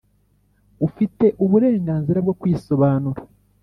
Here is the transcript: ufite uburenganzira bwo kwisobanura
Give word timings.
ufite 0.87 1.25
uburenganzira 1.43 2.19
bwo 2.25 2.33
kwisobanura 2.41 3.19